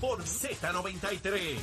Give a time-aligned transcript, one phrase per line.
[0.00, 1.56] por Z93.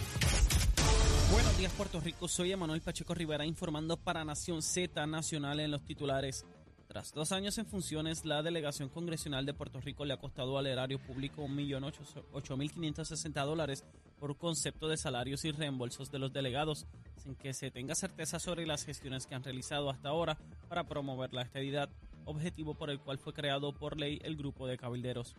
[1.31, 5.83] Buenos días Puerto Rico, soy Emanuel Pacheco Rivera informando para Nación Z Nacional en los
[5.83, 6.45] titulares.
[6.87, 10.67] Tras dos años en funciones, la delegación congresional de Puerto Rico le ha costado al
[10.67, 13.83] erario público 1.8.560 dólares
[14.19, 16.85] por concepto de salarios y reembolsos de los delegados,
[17.17, 20.37] sin que se tenga certeza sobre las gestiones que han realizado hasta ahora
[20.69, 21.89] para promover la estadidad,
[22.25, 25.35] objetivo por el cual fue creado por ley el grupo de cabilderos.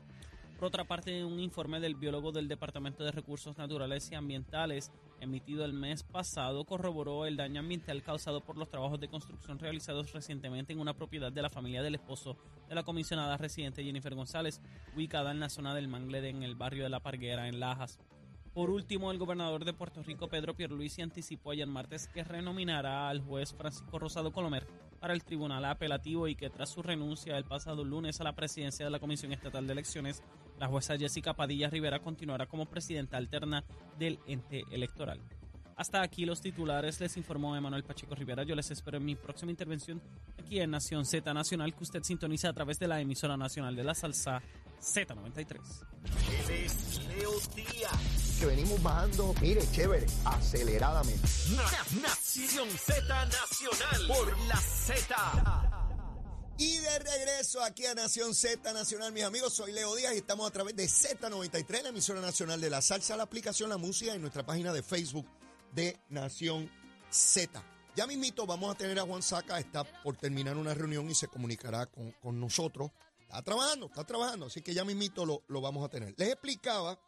[0.56, 5.64] Por otra parte, un informe del biólogo del Departamento de Recursos Naturales y Ambientales emitido
[5.64, 10.72] el mes pasado corroboró el daño ambiental causado por los trabajos de construcción realizados recientemente
[10.72, 12.36] en una propiedad de la familia del esposo
[12.68, 14.60] de la comisionada residente Jennifer González,
[14.94, 17.98] ubicada en la zona del Mangle en el barrio de La Parguera, en Lajas.
[18.54, 23.20] Por último, el gobernador de Puerto Rico, Pedro Pierluisi, anticipó ayer martes que renominará al
[23.20, 24.64] juez Francisco Rosado Colomer
[25.04, 28.86] para el Tribunal Apelativo y que tras su renuncia el pasado lunes a la presidencia
[28.86, 30.22] de la Comisión Estatal de Elecciones,
[30.58, 33.64] la jueza Jessica Padilla Rivera continuará como presidenta alterna
[33.98, 35.20] del ente electoral.
[35.76, 38.44] Hasta aquí los titulares, les informó Emanuel Pacheco Rivera.
[38.44, 40.00] Yo les espero en mi próxima intervención
[40.38, 43.84] aquí en Nación Z Nacional, que usted sintoniza a través de la emisora nacional de
[43.84, 44.40] la salsa
[44.84, 45.60] Z93.
[47.08, 48.38] Leo Díaz.
[48.38, 51.26] Que venimos bajando, mire, chévere, aceleradamente.
[52.02, 55.74] Nación Z Nacional por la Z.
[56.58, 60.46] Y de regreso aquí a Nación Z Nacional, mis amigos, soy Leo Díaz y estamos
[60.46, 64.20] a través de Z93, la emisora nacional de la salsa, la aplicación La Música en
[64.20, 65.26] nuestra página de Facebook
[65.72, 66.70] de Nación
[67.10, 67.62] Z.
[67.96, 71.28] Ya mismito vamos a tener a Juan Saca, está por terminar una reunión y se
[71.28, 72.90] comunicará con, con nosotros.
[73.26, 76.14] Está trabajando, está trabajando, así que ya mismito lo, lo vamos a tener.
[76.16, 77.00] Les explicaba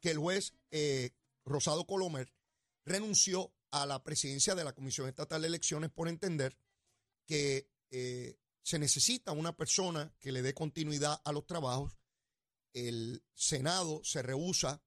[0.00, 1.10] que el juez eh,
[1.44, 2.32] Rosado Colomer
[2.84, 6.56] renunció a la presidencia de la Comisión Estatal de Elecciones por entender
[7.26, 11.98] que eh, se necesita una persona que le dé continuidad a los trabajos.
[12.72, 14.82] El Senado se rehúsa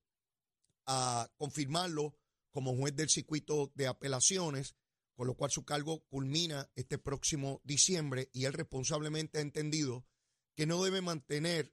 [0.85, 2.17] a confirmarlo
[2.51, 4.75] como juez del circuito de apelaciones,
[5.15, 10.05] con lo cual su cargo culmina este próximo diciembre y él responsablemente ha entendido
[10.57, 11.71] que no debe mantener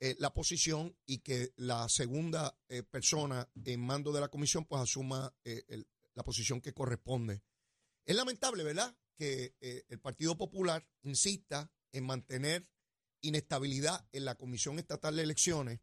[0.00, 4.80] eh, la posición y que la segunda eh, persona en mando de la comisión pues
[4.80, 5.84] asuma eh,
[6.14, 7.42] la posición que corresponde.
[8.06, 8.96] Es lamentable, ¿verdad?
[9.18, 12.66] Que el Partido Popular insista en mantener
[13.20, 15.80] inestabilidad en la Comisión Estatal de Elecciones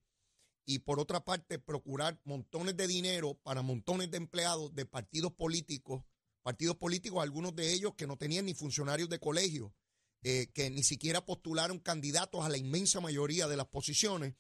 [0.66, 6.04] y por otra parte procurar montones de dinero para montones de empleados de partidos políticos,
[6.42, 9.74] partidos políticos, algunos de ellos que no tenían ni funcionarios de colegio,
[10.22, 14.36] eh, que ni siquiera postularon candidatos a la inmensa mayoría de las posiciones.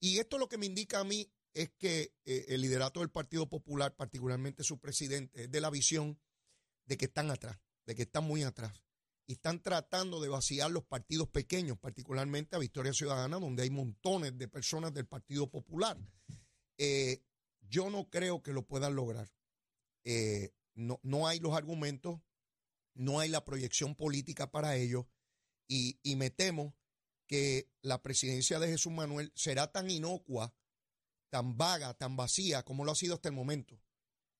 [0.00, 3.48] Y esto lo que me indica a mí es que eh, el liderato del Partido
[3.48, 6.18] Popular, particularmente su presidente, es de la visión
[6.86, 8.72] de que están atrás, de que están muy atrás.
[9.26, 14.38] Y están tratando de vaciar los partidos pequeños, particularmente a Victoria Ciudadana, donde hay montones
[14.38, 15.98] de personas del Partido Popular.
[16.78, 17.22] Eh,
[17.60, 19.28] yo no creo que lo puedan lograr.
[20.74, 22.20] No, no hay los argumentos,
[22.96, 25.08] no hay la proyección política para ello.
[25.68, 26.76] Y, y me temo
[27.26, 30.54] que la presidencia de Jesús Manuel será tan inocua,
[31.28, 33.80] tan vaga, tan vacía como lo ha sido hasta el momento.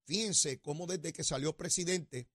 [0.04, 2.28] Fíjense cómo desde que salió presidente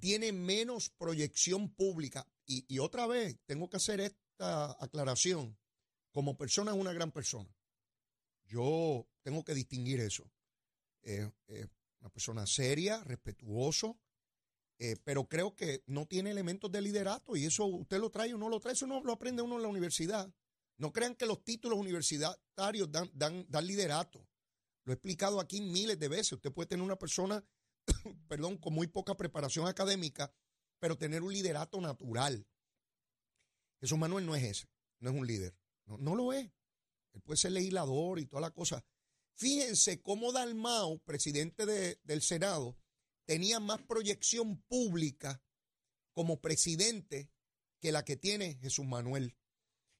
[0.00, 2.28] tiene menos proyección pública.
[2.46, 5.56] Y, y, otra vez, tengo que hacer esta aclaración.
[6.12, 7.54] Como persona es una gran persona.
[8.46, 10.30] Yo tengo que distinguir eso.
[11.02, 11.30] Eh,
[12.00, 13.98] una persona seria, respetuoso,
[14.78, 18.38] eh, pero creo que no tiene elementos de liderato y eso usted lo trae o
[18.38, 18.74] no lo trae.
[18.74, 20.30] Eso no lo aprende uno en la universidad.
[20.78, 24.26] No crean que los títulos universitarios dan, dan, dan liderato.
[24.84, 26.32] Lo he explicado aquí miles de veces.
[26.32, 27.44] Usted puede tener una persona
[28.28, 30.32] perdón, con muy poca preparación académica,
[30.78, 32.46] pero tener un liderato natural.
[33.80, 34.68] Jesús Manuel no es ese,
[35.00, 36.50] no es un líder, no, no lo es.
[37.12, 38.84] Él puede ser legislador y toda la cosa.
[39.34, 42.76] Fíjense cómo Dalmau, presidente de, del Senado,
[43.26, 45.42] tenía más proyección pública
[46.12, 47.30] como presidente
[47.78, 49.36] que la que tiene Jesús Manuel.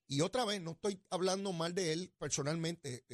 [0.06, 3.04] Y otra vez, no estoy hablando mal de él personalmente.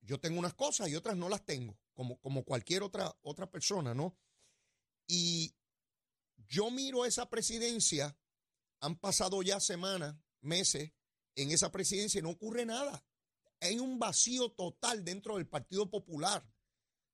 [0.00, 3.94] Yo tengo unas cosas y otras no las tengo como, como cualquier otra, otra persona,
[3.94, 4.16] ¿no?
[5.06, 5.54] Y
[6.46, 8.16] yo miro esa presidencia,
[8.80, 10.92] han pasado ya semanas, meses
[11.34, 13.04] en esa presidencia y no ocurre nada.
[13.60, 16.48] Hay un vacío total dentro del Partido Popular.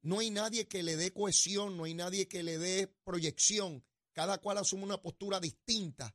[0.05, 3.83] No hay nadie que le dé cohesión, no hay nadie que le dé proyección.
[4.13, 6.15] Cada cual asume una postura distinta.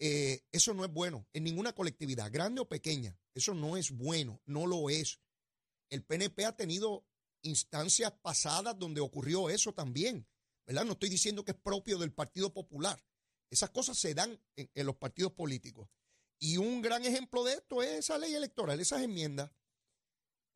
[0.00, 3.16] Eh, eso no es bueno en ninguna colectividad, grande o pequeña.
[3.32, 5.20] Eso no es bueno, no lo es.
[5.90, 7.06] El PNP ha tenido
[7.42, 10.26] instancias pasadas donde ocurrió eso también,
[10.66, 10.84] ¿verdad?
[10.84, 13.00] No estoy diciendo que es propio del Partido Popular.
[13.48, 15.88] Esas cosas se dan en, en los partidos políticos.
[16.40, 19.52] Y un gran ejemplo de esto es esa ley electoral, esas enmiendas.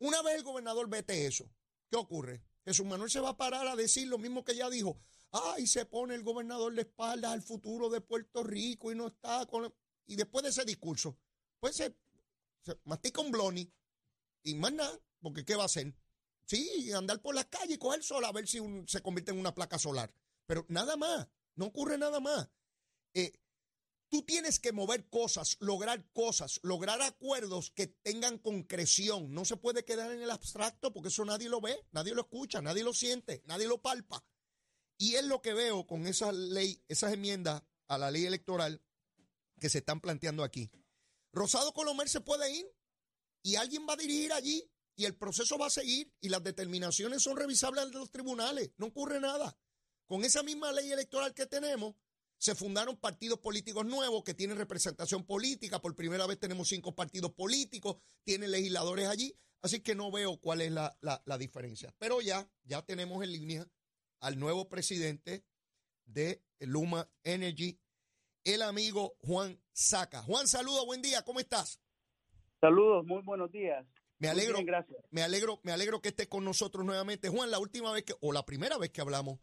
[0.01, 1.49] Una vez el gobernador vete eso,
[1.91, 2.43] ¿qué ocurre?
[2.65, 5.01] Jesús Manuel se va a parar a decir lo mismo que ya dijo.
[5.31, 9.47] Ay, se pone el gobernador de espaldas al futuro de Puerto Rico y no está
[9.47, 9.73] con...
[10.07, 11.19] Y después de ese discurso,
[11.61, 11.95] pues se,
[12.63, 13.71] se mastica un bloni
[14.43, 15.95] y más nada, porque ¿qué va a hacer?
[16.47, 19.55] Sí, andar por las calles y coger sol a ver si se convierte en una
[19.55, 20.13] placa solar.
[20.47, 22.49] Pero nada más, no ocurre nada más.
[23.13, 23.33] Eh,
[24.09, 29.33] tú tienes que mover cosas, lograr cosas, lograr acuerdos que tengan concreción.
[29.33, 32.61] No se puede quedar en el abstracto porque eso nadie lo ve, nadie lo escucha,
[32.63, 34.25] nadie lo siente, nadie lo palpa.
[34.97, 38.83] Y es lo que veo con esa ley, esas enmiendas a la ley electoral
[39.61, 40.71] que se están planteando aquí.
[41.33, 42.67] Rosado Colomel se puede ir
[43.43, 47.23] y alguien va a dirigir allí y el proceso va a seguir y las determinaciones
[47.23, 48.73] son revisables ante los tribunales.
[48.77, 49.57] No ocurre nada.
[50.07, 51.95] Con esa misma ley electoral que tenemos,
[52.39, 55.81] se fundaron partidos políticos nuevos que tienen representación política.
[55.81, 59.37] Por primera vez tenemos cinco partidos políticos, tienen legisladores allí.
[59.61, 61.93] Así que no veo cuál es la, la- la diferencia.
[61.99, 63.67] Pero ya, ya tenemos en línea
[64.21, 65.45] al nuevo presidente
[66.07, 67.79] de Luma Energy,
[68.45, 70.23] el amigo Juan Saca.
[70.23, 71.81] Juan, saluda, buen día, ¿cómo estás?
[72.61, 73.85] Saludos, muy buenos días.
[74.19, 74.99] Me alegro, bien, gracias.
[75.11, 77.29] me alegro, me alegro que estés con nosotros nuevamente.
[77.29, 79.39] Juan, la última vez que, o la primera vez que hablamos,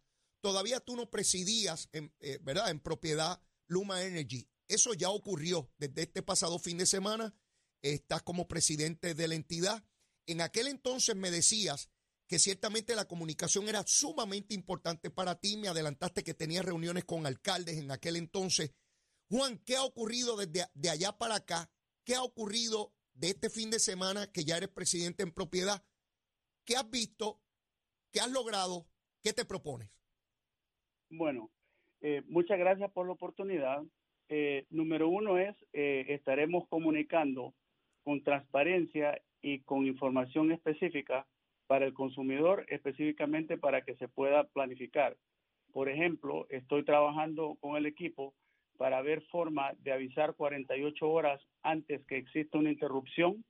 [0.46, 4.48] todavía tú no presidías, en, eh, ¿verdad?, en propiedad Luma Energy.
[4.68, 7.34] Eso ya ocurrió desde este pasado fin de semana.
[7.82, 9.84] Estás como presidente de la entidad.
[10.28, 11.90] En aquel entonces me decías
[12.28, 15.58] que ciertamente la comunicación era sumamente importante para ti.
[15.58, 18.70] Me adelantaste que tenías reuniones con alcaldes en aquel entonces.
[19.28, 21.72] Juan, ¿qué ha ocurrido desde de allá para acá?
[22.04, 25.84] ¿Qué ha ocurrido de este fin de semana que ya eres presidente en propiedad?
[26.66, 27.42] ¿Qué has visto?
[28.12, 28.88] ¿Qué has logrado?
[29.24, 29.90] ¿Qué te propones?
[31.18, 31.50] Bueno,
[32.02, 33.82] eh, muchas gracias por la oportunidad.
[34.28, 37.54] Eh, número uno es, eh, estaremos comunicando
[38.04, 41.26] con transparencia y con información específica
[41.68, 45.16] para el consumidor, específicamente para que se pueda planificar.
[45.72, 48.34] Por ejemplo, estoy trabajando con el equipo
[48.78, 53.46] para ver forma de avisar 48 horas antes que exista una interrupción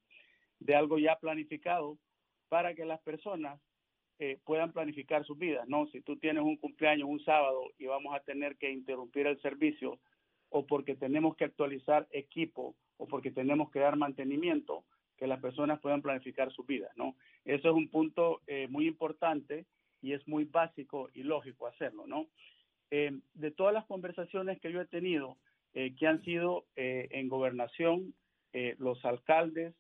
[0.60, 1.98] de algo ya planificado
[2.48, 3.60] para que las personas
[4.20, 5.88] eh, puedan planificar sus vidas, ¿no?
[5.88, 10.00] Si tú tienes un cumpleaños un sábado y vamos a tener que interrumpir el servicio
[10.50, 14.86] o porque tenemos que actualizar equipo o porque tenemos que dar mantenimiento,
[15.18, 17.16] que las personas puedan planificar sus vidas, ¿no?
[17.44, 19.66] Eso es un punto eh, muy importante
[20.02, 22.28] y es muy básico y lógico hacerlo, ¿no?
[22.92, 25.38] Eh, de todas las conversaciones que yo he tenido,
[25.74, 28.14] eh, que han sido eh, en gobernación,
[28.54, 29.74] eh, los alcaldes,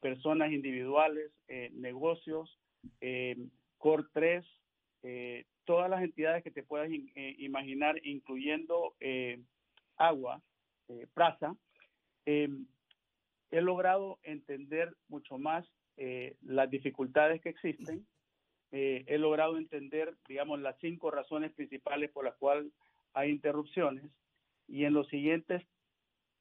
[0.00, 1.30] personas individuales,
[1.72, 2.58] negocios,
[3.00, 3.36] eh,
[3.78, 4.44] Core 3,
[5.02, 9.40] eh, todas las entidades que te puedas in- eh, imaginar, incluyendo eh,
[9.96, 10.42] agua,
[10.88, 11.56] eh, plaza,
[12.26, 12.48] eh,
[13.50, 15.66] he logrado entender mucho más
[16.42, 18.06] las dificultades que existen.
[18.70, 22.70] He logrado entender, digamos, las cinco razones principales por las cuales
[23.14, 24.04] hay interrupciones.
[24.68, 25.60] Y en los siguientes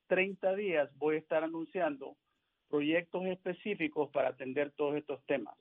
[0.08, 2.18] 30 días voy a estar anunciando
[2.70, 5.56] proyectos específicos para atender todos estos temas.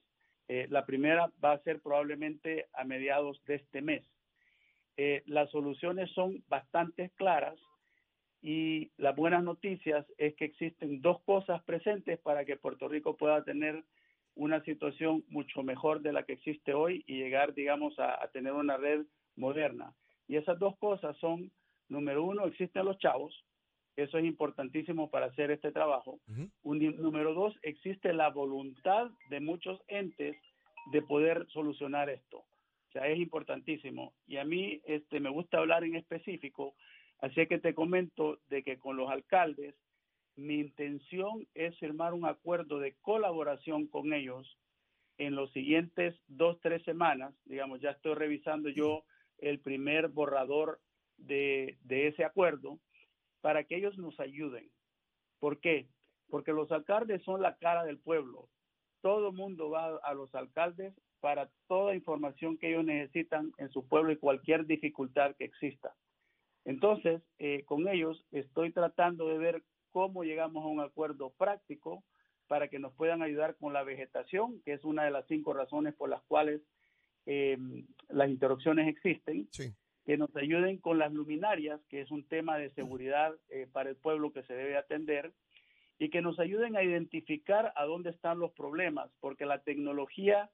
[0.48, 4.04] Eh, la primera va a ser probablemente a mediados de este mes.
[4.96, 7.58] Eh, las soluciones son bastante claras
[8.40, 13.42] y las buenas noticias es que existen dos cosas presentes para que Puerto Rico pueda
[13.44, 13.84] tener
[14.34, 18.52] una situación mucho mejor de la que existe hoy y llegar, digamos, a, a tener
[18.52, 19.04] una red
[19.34, 19.94] moderna.
[20.28, 21.50] Y esas dos cosas son,
[21.88, 23.44] número uno, existen los chavos,
[23.96, 26.20] eso es importantísimo para hacer este trabajo.
[26.62, 30.36] Un, número dos, existe la voluntad de muchos entes
[30.92, 32.38] de poder solucionar esto.
[32.38, 34.12] O sea, es importantísimo.
[34.26, 36.74] Y a mí este, me gusta hablar en específico,
[37.20, 39.74] así que te comento de que con los alcaldes,
[40.36, 44.58] mi intención es firmar un acuerdo de colaboración con ellos
[45.16, 47.34] en los siguientes dos, tres semanas.
[47.46, 49.04] Digamos, ya estoy revisando yo
[49.38, 50.80] el primer borrador
[51.16, 52.78] de, de ese acuerdo
[53.46, 54.68] para que ellos nos ayuden.
[55.38, 55.86] ¿Por qué?
[56.28, 58.48] Porque los alcaldes son la cara del pueblo.
[59.02, 64.10] Todo mundo va a los alcaldes para toda información que ellos necesitan en su pueblo
[64.10, 65.94] y cualquier dificultad que exista.
[66.64, 69.62] Entonces, eh, con ellos estoy tratando de ver
[69.92, 72.02] cómo llegamos a un acuerdo práctico
[72.48, 75.94] para que nos puedan ayudar con la vegetación, que es una de las cinco razones
[75.94, 76.62] por las cuales
[77.26, 77.56] eh,
[78.08, 79.72] las interrupciones existen Sí.
[80.06, 83.96] Que nos ayuden con las luminarias, que es un tema de seguridad eh, para el
[83.96, 85.32] pueblo que se debe atender,
[85.98, 90.50] y que nos ayuden a identificar a dónde están los problemas, porque la tecnología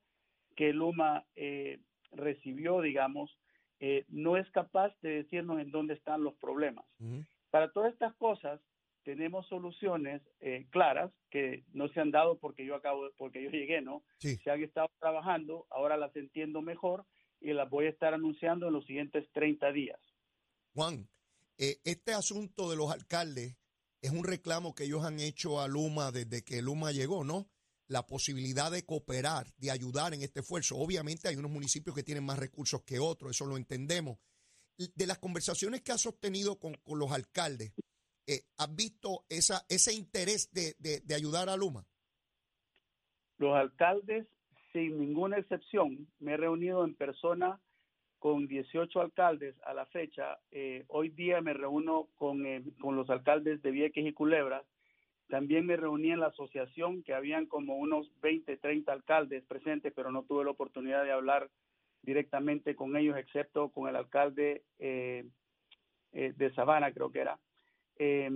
[0.56, 1.80] que Luma eh,
[2.12, 3.37] recibió, digamos,
[3.80, 6.85] eh, no es capaz de decirnos en dónde están los problemas.
[7.50, 8.61] Para todas estas cosas,
[9.02, 13.82] tenemos soluciones eh, claras que no se han dado porque yo acabo, porque yo llegué,
[13.82, 14.02] ¿no?
[14.18, 14.37] Sí.
[14.37, 17.04] Se han estado trabajando, ahora las entiendo mejor
[17.43, 19.99] y las voy a estar anunciando en los siguientes 30 días.
[20.75, 21.09] Juan,
[21.59, 23.57] eh, este asunto de los alcaldes
[24.01, 27.49] es un reclamo que ellos han hecho a Luma desde que Luma llegó, ¿no?
[27.89, 30.77] La posibilidad de cooperar, de ayudar en este esfuerzo.
[30.77, 34.19] Obviamente hay unos municipios que tienen más recursos que otros, eso lo entendemos.
[34.77, 37.73] De las conversaciones que has sostenido con, con los alcaldes,
[38.27, 41.87] eh, ¿has visto esa, ese interés de, de- de ayudar a Luma?
[43.39, 44.27] Los alcaldes,
[44.73, 47.61] sin ninguna excepción, me he reunido en persona
[48.19, 50.38] con 18 alcaldes a la fecha.
[50.50, 54.64] Eh, hoy día me reúno con, eh, con los alcaldes de Vieques y Culebras.
[55.29, 60.12] También me reuní en la asociación, que habían como unos 20, 30 alcaldes presentes, pero
[60.12, 61.50] no tuve la oportunidad de hablar
[62.02, 65.25] directamente con ellos, excepto con el alcalde eh,
[66.12, 67.38] de Sabana, creo que era.
[67.97, 68.31] Eh,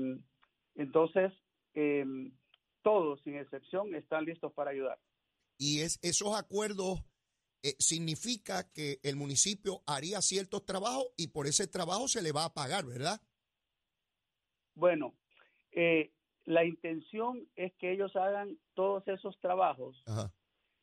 [0.76, 1.32] entonces,
[1.74, 2.04] eh,
[2.82, 4.98] todos, sin excepción, están listos para ayudar.
[5.58, 7.00] Y es, esos acuerdos
[7.62, 12.44] eh, significa que el municipio haría ciertos trabajos y por ese trabajo se le va
[12.44, 13.20] a pagar, ¿verdad?
[14.74, 15.14] Bueno,
[15.72, 16.12] eh,
[16.44, 20.02] la intención es que ellos hagan todos esos trabajos.
[20.06, 20.32] Ajá.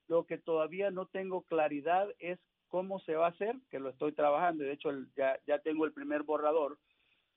[0.08, 4.14] Lo que todavía no tengo claridad es cómo se va a hacer, que lo estoy
[4.14, 4.64] trabajando.
[4.64, 6.80] y De hecho, el- ya, ya tengo el primer borrador,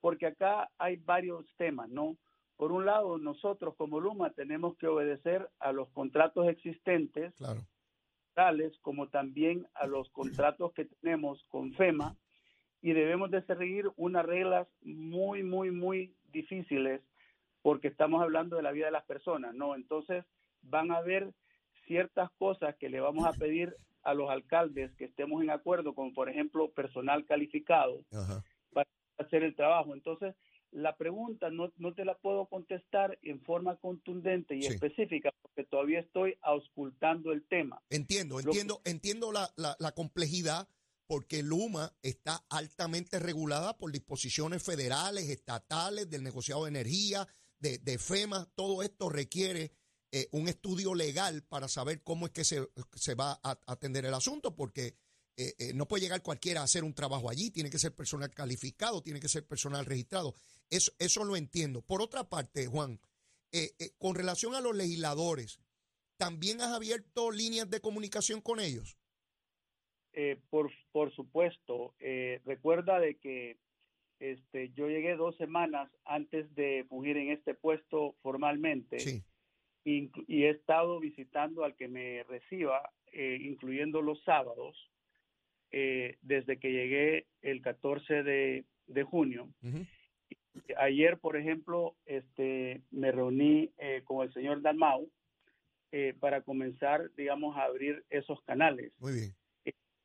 [0.00, 2.16] porque acá hay varios temas, ¿no?
[2.56, 7.66] Por un lado, nosotros como Luma tenemos que obedecer a los contratos existentes, Claro.
[8.34, 12.16] tales como también a los contratos que tenemos con FEMA
[12.82, 17.02] y debemos de seguir unas reglas muy, muy, muy difíciles
[17.62, 19.74] porque estamos hablando de la vida de las personas, ¿no?
[19.74, 20.24] Entonces
[20.62, 21.32] van a haber
[21.86, 26.12] ciertas cosas que le vamos a pedir a los alcaldes que estemos en acuerdo, como
[26.12, 28.44] por ejemplo personal calificado Ajá.
[28.72, 29.94] para hacer el trabajo.
[29.94, 30.34] Entonces,
[30.72, 34.68] la pregunta no, no te la puedo contestar en forma contundente y Sí.
[34.68, 37.82] específica porque todavía estoy auscultando el tema.
[37.90, 40.68] Entiendo, que- entiendo, entiendo la, la- la complejidad
[41.06, 47.26] porque Luma está altamente regulada por disposiciones federales, estatales, del negociado de energía,
[47.60, 48.50] de, de FEMA.
[48.56, 49.70] Todo esto requiere
[50.12, 54.14] eh, un estudio legal para saber cómo es que se, se va a atender el
[54.14, 54.96] asunto, porque
[55.36, 58.30] eh, eh, no puede llegar cualquiera a hacer un trabajo allí, tiene que ser personal
[58.32, 60.34] calificado, tiene que ser personal registrado.
[60.70, 61.82] Eso, eso lo entiendo.
[61.82, 63.00] Por otra parte, Juan,
[63.52, 65.60] eh, eh, con relación a los legisladores,
[66.16, 68.98] ¿también has abierto líneas de comunicación con ellos?
[70.18, 73.58] Eh, por, por supuesto, eh, recuerda de que
[74.18, 79.22] este, yo llegué dos semanas antes de fungir en este puesto formalmente Sí,
[79.84, 84.76] y he estado visitando al que me reciba, eh, incluyendo los sábados,
[86.22, 89.50] desde que llegué el 14 de, de junio.
[90.78, 95.10] Ayer, por ejemplo, este, me reuní eh, con el señor Dalmau
[95.92, 99.34] eh, para comenzar, digamos, a abrir esos canales muy bien.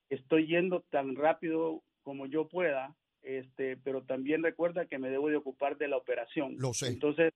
[0.10, 5.38] estoy yendo tan rápido como yo pueda, este, pero también recuerda que me debo de
[5.38, 6.56] ocupar de la operación.
[6.58, 6.88] Lo sé.
[6.88, 7.34] Entonces,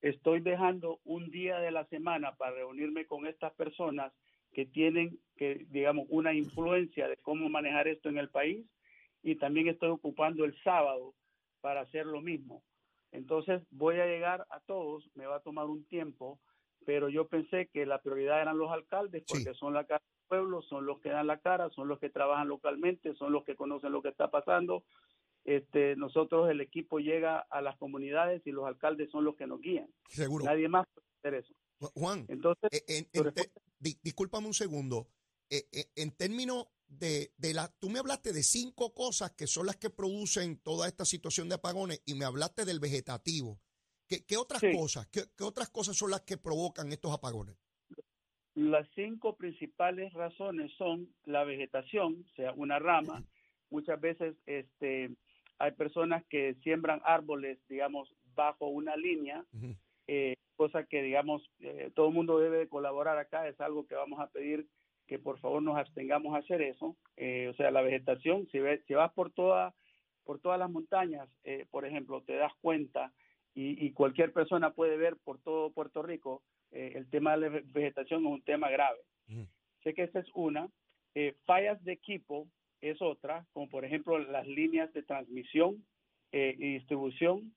[0.00, 4.12] estoy dejando un día de la semana para reunirme con estas personas
[4.52, 8.66] que tienen, que digamos, una influencia de cómo manejar esto en el país
[9.22, 11.14] y también estoy ocupando el sábado
[11.60, 12.62] para hacer lo mismo.
[13.12, 16.38] Entonces, voy a llegar a todos, me va a tomar un tiempo,
[16.84, 19.34] pero yo pensé que la prioridad eran los alcaldes Sí.
[19.44, 22.10] porque son la cara del pueblo, son los que dan la cara, son los que
[22.10, 24.84] trabajan localmente, son los que conocen lo que está pasando.
[25.44, 29.60] Este, nosotros, el equipo llega a las comunidades y los alcaldes son los que nos
[29.60, 29.88] guían.
[30.08, 30.44] Seguro.
[30.44, 31.54] Nadie más puede hacer eso.
[31.94, 33.32] Juan, Entonces, eh, en- en
[34.02, 35.06] discúlpame un segundo.
[35.48, 39.66] Eh, eh, en términos de, de la, tú me hablaste de cinco cosas que son
[39.66, 43.60] las que producen toda esta situación de apagones y me hablaste del vegetativo.
[44.08, 44.72] ¿Qué, qué otras Sí.
[44.74, 45.06] cosas?
[45.08, 47.56] ¿Qué, qué otras cosas son las que provocan estos apagones?
[48.54, 53.22] las cinco principales razones son la vegetación, o sea, una rama.
[53.70, 55.10] Muchas veces este,
[55.58, 59.44] hay personas que siembran árboles, digamos, bajo una línea,
[60.08, 63.46] eh, cosa que, digamos, eh, todo el mundo debe de colaborar acá.
[63.46, 64.66] Es algo que vamos a pedir
[65.08, 66.96] que por favor nos abstengamos a hacer eso.
[67.16, 69.74] Eh, o sea, la vegetación, si, ves, si vas por, toda,
[70.24, 73.12] por todas las montañas, eh, por ejemplo, te das cuenta
[73.54, 77.48] y, y cualquier persona puede ver por todo Puerto Rico, eh, el tema de la
[77.48, 79.00] ve- vegetación es un tema grave.
[79.28, 79.46] Ujú.
[79.82, 80.68] Sé que esa es una.
[81.14, 82.46] Eh, fallas de equipo
[82.80, 85.84] es otra, como por ejemplo las líneas de transmisión
[86.30, 87.54] y distribución.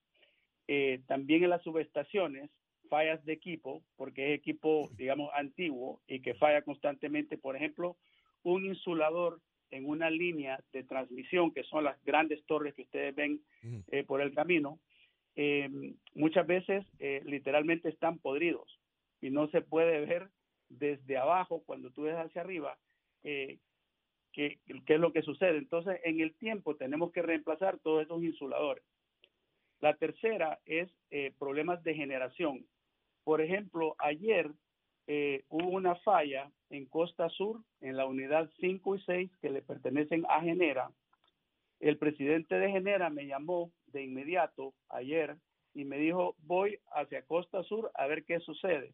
[1.08, 2.50] También en las subestaciones,
[2.92, 7.38] fallas de equipo, porque es equipo, digamos, antiguo y que falla constantemente.
[7.38, 7.96] Por ejemplo,
[8.44, 13.40] un insulador en una línea de transmisión, que son las grandes torres que ustedes ven
[13.92, 14.78] eh, por el camino,
[15.38, 15.70] eh,
[16.16, 18.82] muchas veces eh, literalmente están podridos
[19.22, 20.28] y no se puede ver
[20.68, 22.78] desde abajo cuando tú ves hacia arriba
[23.24, 23.60] qué,
[24.34, 25.58] qué es lo que sucede.
[25.58, 28.84] Entonces, en el tiempo tenemos que reemplazar todos esos insuladores.
[29.82, 32.66] La tercera es eh, problemas de generación.
[33.24, 34.52] Por ejemplo, ayer
[35.08, 39.62] eh, hubo una falla en Costa Sur, en la unidad 5 y 6, que le
[39.62, 40.92] pertenecen a Genera.
[41.80, 45.36] El presidente de Genera me llamó de inmediato ayer
[45.74, 48.94] y me dijo, voy hacia Costa Sur a ver qué sucede.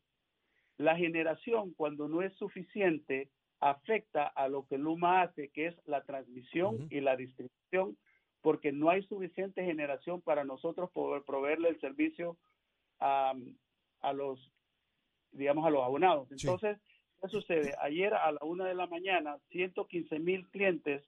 [0.77, 3.29] La generación, cuando no es suficiente,
[3.59, 6.87] afecta a lo que Luma hace, que es la transmisión Ujú.
[6.89, 7.97] y la distribución,
[8.41, 12.37] porque no hay suficiente generación para nosotros poder proveerle el servicio
[12.99, 13.33] a,
[14.09, 14.51] a los,
[15.31, 16.27] digamos, a los abonados.
[16.29, 16.47] Sí.
[16.47, 16.77] Entonces,
[17.21, 17.73] ¿qué sucede?
[17.81, 21.03] Ayer a la una de la mañana, 115 mil clientes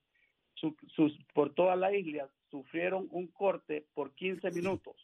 [0.56, 4.96] su- sus, por toda la isla sufrieron un corte por 15 minutos.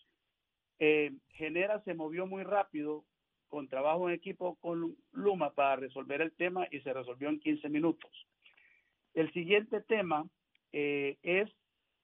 [0.80, 3.06] Eh, Genera se movió muy rápido
[3.48, 7.70] con trabajo en equipo con Luma para resolver el tema y se resolvió en 15
[7.70, 8.12] minutos.
[9.14, 10.28] El siguiente tema
[10.74, 11.50] eh, es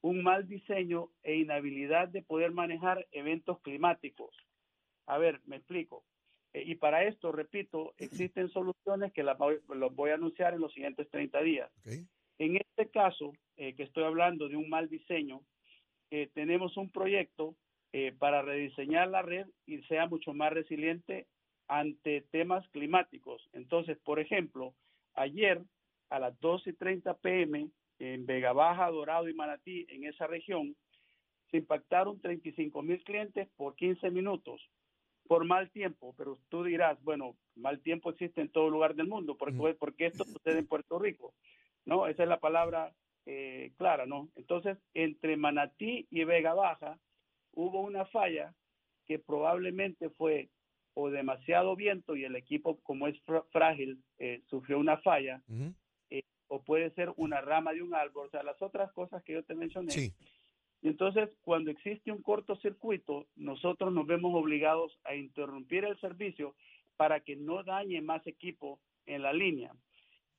[0.01, 4.33] un mal diseño e inhabilidad de poder manejar eventos climáticos.
[5.07, 6.03] A ver, me explico.
[6.53, 11.09] Eh, y para esto, repito, existen soluciones que las voy, a anunciar en los siguientes
[11.09, 11.71] 30 días.
[11.79, 11.93] Ok.
[12.39, 15.41] En este caso, eh, que estoy hablando de un mal diseño,
[16.09, 17.55] eh, tenemos un proyecto
[18.19, 21.27] para rediseñar la red y sea mucho más resiliente
[21.67, 23.49] ante temas climáticos.
[23.51, 24.73] Entonces, por ejemplo,
[25.13, 25.61] ayer
[26.09, 30.73] a las 12 y 30 pm en Vega Baja, Dorado y Manatí, en esa región,
[31.49, 34.61] se impactaron 35 mil clientes por 15 minutos
[35.27, 39.37] por mal tiempo, pero tú dirás, bueno, mal tiempo existe en todo lugar del mundo,
[39.37, 41.33] ¿por qué, por qué esto sucede en Puerto Rico?
[41.85, 42.07] ¿No?
[42.07, 42.93] Esa es la palabra
[43.25, 44.29] eh, clara, ¿no?
[44.35, 46.99] Entonces, entre Manatí y Vega Baja
[47.53, 48.53] hubo una falla
[49.07, 50.49] que probablemente fue
[50.93, 55.73] o demasiado viento y el equipo, como es fr- frágil, eh, sufrió una falla, Ujú.
[56.49, 59.43] o puede ser una rama de un árbol, o sea, las otras cosas que yo
[59.43, 59.91] te mencioné.
[59.91, 60.13] Sí.
[60.81, 66.55] Y entonces, cuando existe un cortocircuito, nosotros nos vemos obligados a interrumpir el servicio
[66.97, 69.71] para que no dañe más equipo en la línea.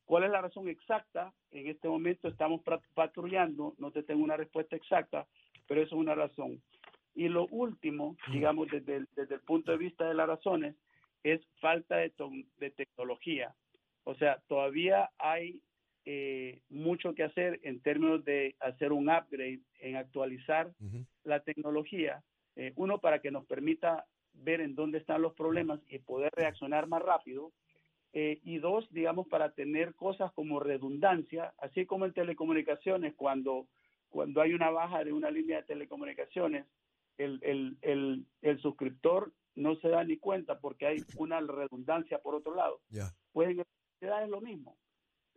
[0.05, 1.33] ¿Cuál es la razón exacta?
[1.53, 2.61] En este momento estamos
[2.95, 5.27] patrullando, no te tengo una respuesta exacta,
[5.69, 6.61] pero eso es una razón.
[7.15, 10.75] Y lo último, digamos, desde el, desde el punto de vista de las razones,
[11.23, 12.13] es falta de,
[12.59, 13.55] de tecnología.
[14.05, 15.61] O sea, todavía hay
[16.05, 20.73] eh, mucho que hacer en términos de hacer un upgrade, en actualizar
[21.25, 22.23] la tecnología,
[22.57, 26.87] eh, uno para que nos permita ver en dónde están los problemas y poder reaccionar
[26.87, 27.53] más rápido,
[28.15, 33.69] eh, y dos, digamos, para tener cosas como redundancia, así como en telecomunicaciones, cuando,
[34.11, 36.67] cuando hay una baja de una línea de telecomunicaciones,
[37.17, 42.35] el, el, el, el suscriptor no se da ni cuenta porque hay una redundancia por
[42.35, 42.81] otro lado.
[42.91, 43.15] Ya.
[43.33, 43.65] Pues en
[44.01, 44.77] realidad es lo mismo.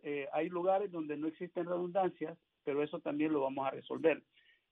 [0.08, 4.22] Eh, hay lugares donde no existen redundancias, pero eso también lo vamos a resolver.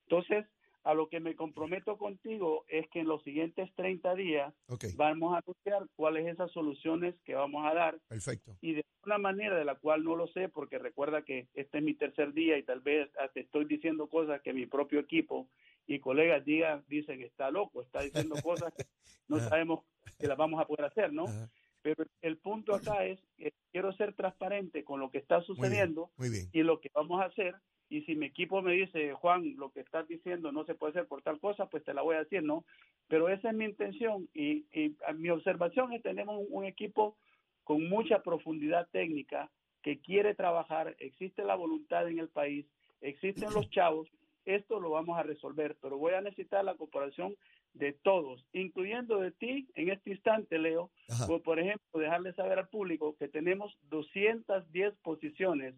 [0.06, 0.46] Entonces,
[0.84, 4.54] a lo que me comprometo contigo es que en los siguientes 30 días
[4.94, 8.56] vamos a anunciar cuáles esas soluciones que vamos a dar Perfecto.
[8.60, 11.84] y de una manera de la cual no lo sé, porque recuerda que este es
[11.84, 15.48] mi tercer día y tal vez hasta estoy diciendo cosas que mi propio equipo
[15.88, 18.84] y colegas digan, dicen que está loco, está diciendo cosas que
[19.28, 19.48] no Ajá.
[19.48, 19.80] sabemos
[20.16, 21.24] que las vamos a poder hacer, ¿no?
[21.24, 21.50] Ajá.
[21.84, 25.56] Pero el punto acá es que quiero ser transparente con lo que está Muy bien.
[25.56, 26.48] sucediendo Muy bien.
[26.50, 27.54] y lo que vamos a hacer.
[27.90, 31.06] Y si mi equipo me dice, Juan, lo que estás diciendo no se puede hacer
[31.06, 32.64] por tal cosa, pues te la voy a decir, ¿no?
[33.06, 37.18] Pero esa es mi intención y, y mi observación es que tenemos un, un equipo
[37.64, 39.50] con mucha profundidad técnica
[39.82, 42.64] que quiere trabajar, existe la voluntad en el país,
[43.02, 44.08] existen los chavos,
[44.44, 47.36] esto lo vamos a resolver, pero voy a necesitar la cooperación
[47.72, 50.90] de todos, incluyendo de ti en este instante, Leo,
[51.26, 55.74] por, por ejemplo, dejarle saber al público que tenemos 210 posiciones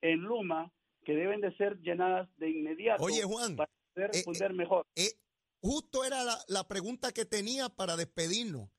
[0.00, 0.72] en Luma
[1.04, 4.86] que deben de ser llenadas de inmediato Oye, Juan, para poder eh, responder mejor.
[4.96, 5.12] eh,
[5.60, 8.70] justo era la, la pregunta que tenía para despedirnos.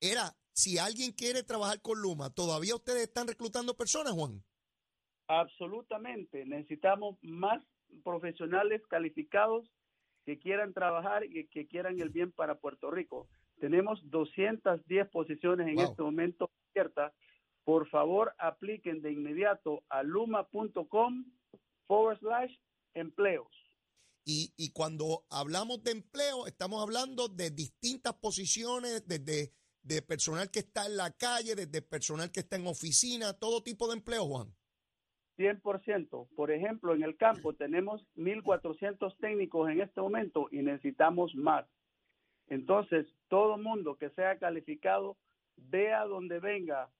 [0.00, 4.42] Era, si alguien quiere trabajar con Luma, ¿todavía ustedes están reclutando personas, Juan?
[5.28, 6.44] Absolutamente.
[6.44, 7.62] Necesitamos más
[8.04, 9.68] profesionales calificados
[10.24, 13.28] que quieran trabajar y que quieran el bien para Puerto Rico.
[13.58, 15.84] Tenemos 210 posiciones en Wow.
[15.84, 17.12] este momento abiertas.
[17.64, 21.24] Por favor, apliquen de inmediato a luma.com
[21.86, 22.52] forward slash
[22.94, 23.48] empleos.
[24.24, 30.60] Y, y cuando hablamos de empleo, estamos hablando de distintas posiciones, desde de personal que
[30.60, 34.54] está en la calle, desde personal que está en oficina, todo tipo de empleo, Juan.
[35.40, 36.28] 100%.
[36.36, 41.66] Por ejemplo, en el campo tenemos 1.400 técnicos en este momento y necesitamos más.
[42.48, 45.16] Entonces, todo mundo que sea calificado,
[45.56, 46.90] vea donde venga,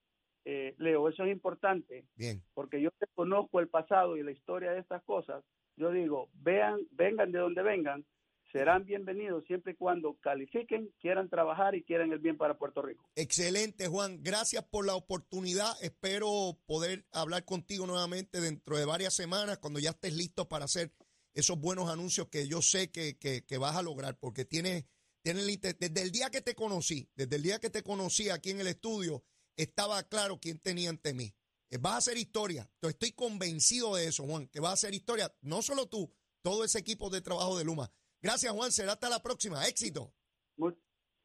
[0.44, 2.06] eh, Leo, eso es importante.
[2.16, 2.42] Bien.
[2.54, 5.44] Porque yo conozco el pasado y la historia de estas cosas.
[5.76, 8.04] Yo digo, vean, vengan de donde vengan,
[8.52, 13.08] serán bienvenidos siempre y cuando califiquen, quieran trabajar y quieran el bien para Puerto Rico.
[13.14, 14.22] Excelente, Juan.
[14.22, 15.72] Gracias por la oportunidad.
[15.82, 20.92] Espero poder hablar contigo nuevamente dentro de varias semanas cuando ya estés listo para hacer
[21.34, 24.84] esos buenos anuncios que yo sé que, que, vas a lograr, porque tienes,
[25.22, 28.60] tienes desde el día que te conocí, desde el día que te conocí aquí en
[28.60, 29.22] el estudio,
[29.56, 31.34] estaba claro quién tenía ante mí.
[31.70, 32.68] Eh, vas a hacer historia.
[32.82, 35.32] Estoy convencido de eso, Juan, que vas a hacer historia.
[35.40, 37.92] No solo tú, todo ese equipo de trabajo de Luma.
[38.22, 38.72] Gracias, Juan.
[38.72, 39.66] Será hasta la próxima.
[39.66, 40.12] Éxito.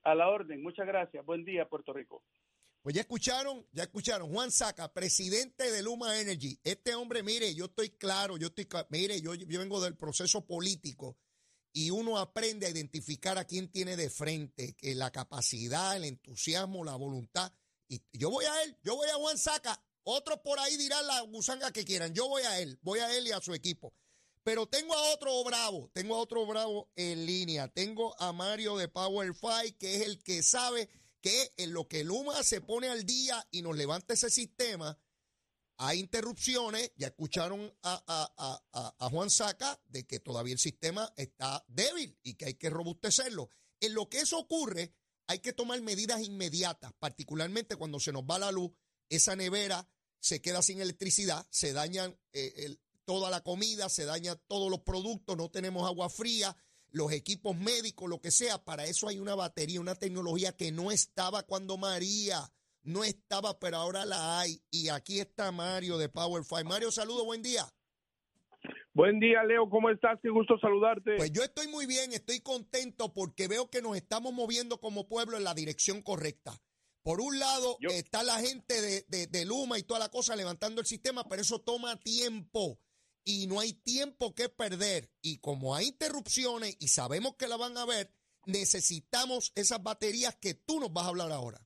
[0.03, 0.61] A la orden.
[0.61, 1.25] Muchas gracias.
[1.25, 2.23] Buen día, Puerto Rico.
[2.81, 4.31] Pues ya escucharon, ya escucharon.
[4.31, 6.59] Juan Saca, presidente de Luma Energy.
[6.63, 11.17] Este hombre, mire, yo estoy claro, yo estoy, mire, yo, yo vengo del proceso político
[11.73, 16.85] y uno aprende a identificar a quién tiene de frente, que la capacidad, el entusiasmo,
[16.85, 17.51] la voluntad.
[17.87, 19.83] Y yo voy a él, yo voy a Juan Saca.
[20.03, 22.13] Otros por ahí dirán la gusanga que quieran.
[22.13, 23.95] Yo voy a él, voy a él y a su equipo.
[24.45, 27.67] Pero tengo a otro bravo, tengo a otro bravo en línea.
[27.67, 30.87] Tengo a Mario de Power Five, que es el que sabe
[31.19, 34.99] que en lo que Luma se pone al día y nos levanta ese sistema,
[35.77, 36.91] hay interrupciones.
[36.95, 38.61] Ya escucharon a,
[38.99, 43.49] a, Juan Saca de que todavía el sistema está débil y que hay que robustecerlo.
[43.79, 44.93] En lo que eso ocurre,
[45.25, 48.71] hay que tomar medidas inmediatas, particularmente cuando se nos va la luz,
[49.09, 54.35] esa nevera se queda sin electricidad, se dañan eh, el, toda la comida, se daña
[54.35, 56.55] todos los productos, no tenemos agua fría,
[56.91, 58.63] los equipos médicos, lo que sea.
[58.63, 62.39] Para eso hay una batería, una tecnología que no estaba cuando María,
[62.83, 64.61] no estaba, pero ahora la hay.
[64.71, 66.63] Y aquí está Mario de Power Five.
[66.65, 67.65] Mario, saludo, buen día.
[68.93, 70.17] Buen día, Leo, ¿cómo estás?
[70.21, 71.17] Qué gusto saludarte.
[71.17, 75.37] Pues yo estoy muy bien, estoy contento porque veo que nos estamos moviendo como pueblo
[75.37, 76.53] en la dirección correcta.
[77.03, 80.87] Por un lado está la gente de, de Luma y toda la cosa levantando el
[80.87, 82.79] sistema, pero eso toma tiempo
[83.25, 85.09] y no hay tiempo que perder.
[85.21, 88.11] Y como hay interrupciones y sabemos que la van a ver,
[88.45, 91.57] necesitamos esas baterías que tú nos vas a hablar ahora.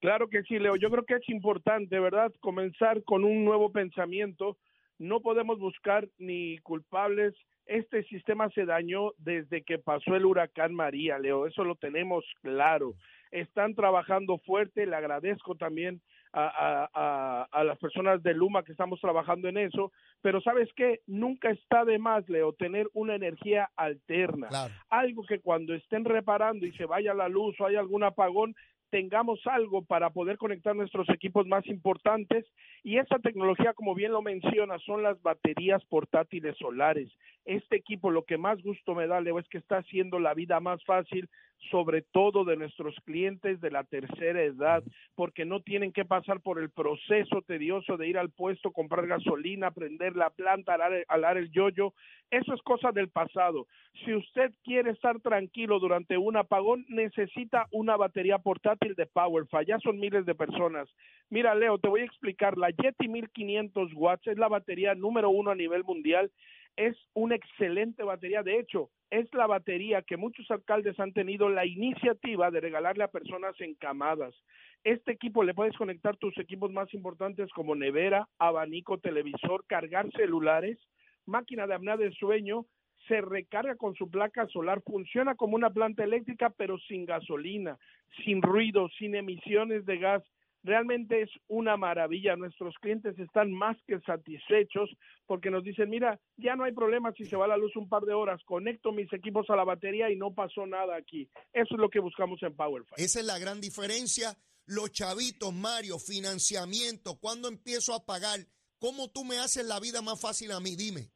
[0.00, 0.76] Claro que sí, Leo.
[0.76, 2.30] Yo creo que es importante, ¿verdad?
[2.40, 4.58] Comenzar con un nuevo pensamiento.
[4.98, 7.34] No podemos buscar ni culpables.
[7.64, 11.46] Este sistema se dañó desde que pasó el huracán María, Leo.
[11.46, 12.94] Eso lo tenemos claro.
[13.30, 14.84] Están trabajando fuerte.
[14.84, 16.02] Le agradezco también
[16.34, 21.50] a, a, las personas de Luma que estamos trabajando en eso, pero sabes qué, nunca
[21.50, 24.48] está de más, Leo, tener una energía alterna,
[24.90, 28.56] algo que cuando estén reparando y se vaya la luz o hay algún apagón,
[28.90, 32.46] tengamos algo para poder conectar nuestros equipos más importantes.
[32.84, 37.10] Y esa tecnología, como bien lo menciona, son las baterías portátiles solares.
[37.44, 40.60] Este equipo, lo que más gusto me da, Leo, es que está haciendo la vida
[40.60, 41.28] más fácil
[41.70, 44.82] sobre todo de nuestros clientes de la tercera edad,
[45.14, 49.70] porque no tienen que pasar por el proceso tedioso de ir al puesto, comprar gasolina,
[49.70, 51.94] prender la planta, alar, alar el yoyo.
[52.30, 53.66] Eso es cosa del pasado.
[54.04, 59.66] Si usted quiere estar tranquilo durante un apagón, necesita una batería portátil de PowerFi.
[59.66, 60.88] Ya son miles de personas.
[61.30, 62.58] Mira, Leo, te voy a explicar.
[62.58, 66.30] La Yeti 1500 watts es la batería número uno a nivel mundial
[66.76, 68.42] es una excelente batería.
[68.42, 73.08] De hecho, es la batería que muchos alcaldes han tenido la iniciativa de regalarle a
[73.08, 74.34] personas encamadas.
[74.82, 80.78] Este equipo le puedes conectar tus equipos más importantes como nevera, abanico, televisor, cargar celulares,
[81.26, 82.66] máquina de apnea de sueño,
[83.08, 87.78] se recarga con su placa solar, funciona como una planta eléctrica pero sin gasolina,
[88.24, 90.22] sin ruido, sin emisiones de gas
[90.64, 92.34] realmente es una maravilla.
[92.34, 94.90] Nuestros clientes están más que satisfechos
[95.26, 98.02] porque nos dicen, mira, ya no hay problema si se va la luz un par
[98.02, 101.28] de horas, conecto mis equipos a la batería y no pasó nada aquí.
[101.52, 102.94] Eso es lo que buscamos en PowerFi.
[102.96, 104.34] Esa es la gran diferencia.
[104.66, 108.40] Los chavitos, Mario, financiamiento, ¿cuándo empiezo a pagar?
[108.78, 110.74] ¿Cómo tú me haces la vida más fácil a mí?
[110.76, 111.10] Dime.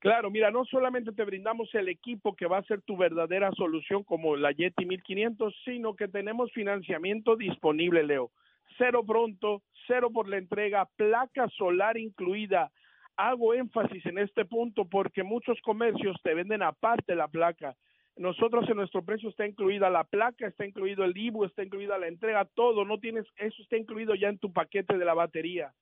[0.00, 4.04] Claro, mira, no solamente te brindamos el equipo que va a ser tu verdadera solución
[4.04, 8.30] como la Yeti 1500, sino que tenemos financiamiento disponible, Leo
[8.76, 12.70] cero pronto, cero por la entrega, placa solar incluida.
[13.16, 17.76] Hago énfasis en este punto porque muchos comercios te venden aparte la placa.
[18.16, 22.06] Nosotros en nuestro precio está incluida la placa, está incluido el IBU, está incluida la
[22.06, 25.72] entrega, todo, no tienes, eso está incluido ya en tu paquete de la batería.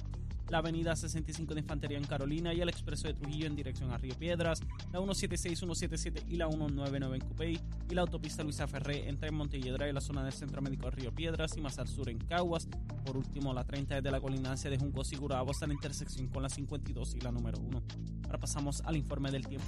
[0.48, 3.98] la avenida 65 de Infantería en Carolina y el expreso de Trujillo en dirección a
[3.98, 4.60] Río Piedras,
[4.92, 9.86] la 176, 177 y la 199 en Cupey y la autopista Luisa Ferré entre Montelledra
[9.90, 12.66] y la zona del Centro Médico de Río Piedras y más al sur en Caguas.
[13.04, 16.42] Por último, la 30 desde la colinancia de Junco y Gurabo hasta la intersección con
[16.42, 17.82] la 52 y la número 1.
[18.24, 19.66] Ahora pasamos al informe del tiempo.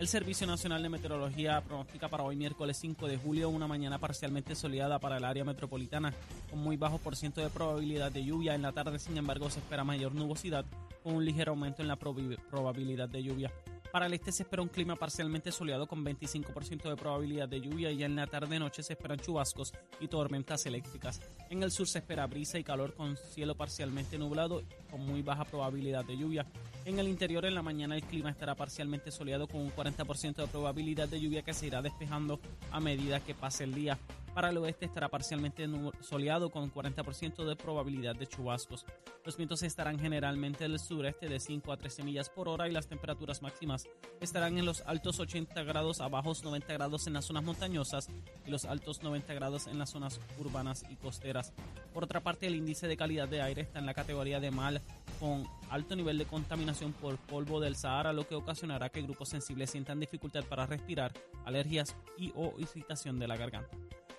[0.00, 4.54] El Servicio Nacional de Meteorología pronostica para hoy miércoles 5 de julio una mañana parcialmente
[4.54, 6.14] soleada para el área metropolitana
[6.48, 8.54] con muy bajo por ciento de probabilidad de lluvia.
[8.54, 10.64] En la tarde, sin embargo, se espera mayor nubosidad
[11.02, 13.52] con un ligero aumento en la probabilidad de lluvia.
[13.92, 17.90] Para el este se espera un clima parcialmente soleado con 25% de probabilidad de lluvia
[17.90, 21.20] y en la tarde-noche se esperan chubascos y tormentas eléctricas.
[21.50, 25.44] En el sur se espera brisa y calor con cielo parcialmente nublado con muy baja
[25.44, 26.46] probabilidad de lluvia.
[26.86, 30.46] En el interior en la mañana el clima estará parcialmente soleado con un 40% de
[30.46, 32.40] probabilidad de lluvia que se irá despejando
[32.72, 33.98] a medida que pase el día.
[34.34, 35.68] Para el oeste estará parcialmente
[36.00, 38.86] soleado con 40% de probabilidad de chubascos.
[39.24, 42.86] Los vientos estarán generalmente del sureste de 5 a 13 millas por hora y las
[42.86, 43.86] temperaturas máximas
[44.20, 48.08] estarán en los altos 80 grados a bajos 90 grados en las zonas montañosas
[48.46, 51.52] y los altos 90 grados en las zonas urbanas y costeras.
[51.92, 54.80] Por otra parte, el índice de calidad de aire está en la categoría de mal
[55.18, 59.70] con alto nivel de contaminación por polvo del Sahara, lo que ocasionará que grupos sensibles
[59.70, 61.12] sientan dificultad para respirar,
[61.44, 63.76] alergias y o irritación de la garganta.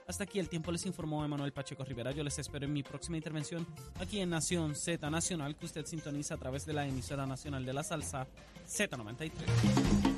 [0.07, 2.11] Hasta aquí el tiempo les informó Emanuel Pacheco Rivera.
[2.11, 3.65] Yo les espero en mi próxima intervención
[3.99, 7.73] aquí en Nación Z Nacional, que usted sintoniza a través de la emisora nacional de
[7.73, 8.27] la salsa
[8.67, 10.10] Z93.